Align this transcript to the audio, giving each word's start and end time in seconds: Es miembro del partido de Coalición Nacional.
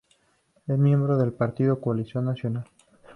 Es 0.65 0.79
miembro 0.79 1.15
del 1.15 1.31
partido 1.31 1.75
de 1.75 1.81
Coalición 1.83 2.25
Nacional. 2.25 2.65